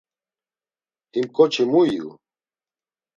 Him 1.13 1.27
ǩoçi 1.35 1.63
mu 1.71 1.81
iyu? 1.93 2.09